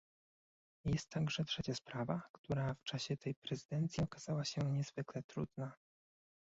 Jest 0.85 1.09
także 1.09 1.45
trzecia 1.45 1.73
sprawa, 1.75 2.21
która 2.33 2.73
w 2.73 2.83
czasie 2.83 3.17
tej 3.17 3.35
prezydencji 3.35 4.03
okazała 4.03 4.45
się 4.45 4.61
niezwykle 4.63 5.23
trudna 5.23 5.71